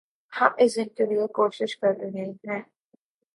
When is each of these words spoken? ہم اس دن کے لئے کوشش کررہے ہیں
ہم 0.33 0.51
اس 0.57 0.75
دن 0.77 0.87
کے 0.97 1.05
لئے 1.05 1.27
کوشش 1.35 1.77
کررہے 1.77 2.25
ہیں 2.47 2.61